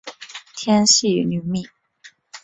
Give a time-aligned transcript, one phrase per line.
[0.55, 1.63] 天钿女命。